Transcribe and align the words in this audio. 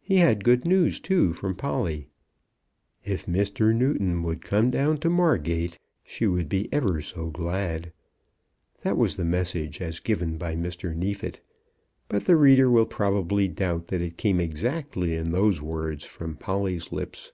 He 0.00 0.16
had 0.16 0.42
good 0.42 0.64
news, 0.64 1.00
too, 1.00 1.34
from 1.34 1.54
Polly. 1.54 2.08
"If 3.04 3.26
Mr. 3.26 3.74
Newton 3.76 4.22
would 4.22 4.40
come 4.42 4.70
down 4.70 4.96
to 5.00 5.10
Margate, 5.10 5.78
she 6.02 6.26
would 6.26 6.48
be 6.48 6.72
ever 6.72 7.02
so 7.02 7.28
glad." 7.28 7.92
That 8.84 8.96
was 8.96 9.16
the 9.16 9.24
message 9.26 9.82
as 9.82 10.00
given 10.00 10.38
by 10.38 10.56
Mr. 10.56 10.96
Neefit, 10.96 11.42
but 12.08 12.24
the 12.24 12.36
reader 12.36 12.70
will 12.70 12.86
probably 12.86 13.48
doubt 13.48 13.88
that 13.88 14.00
it 14.00 14.16
came 14.16 14.40
exactly 14.40 15.14
in 15.14 15.30
those 15.30 15.60
words 15.60 16.04
from 16.04 16.36
Polly's 16.38 16.90
lips. 16.90 17.32